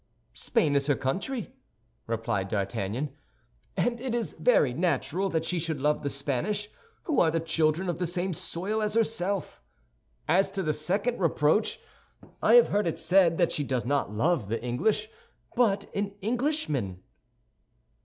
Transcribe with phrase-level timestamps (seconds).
[0.33, 1.53] "Spain is her country,"
[2.07, 3.13] replied D'Artagnan;
[3.77, 6.69] "and it is very natural that she should love the Spanish,
[7.03, 9.61] who are the children of the same soil as herself.
[10.27, 11.79] As to the second reproach,
[12.41, 15.07] I have heard it said that she does not love the English,
[15.55, 17.03] but an Englishman."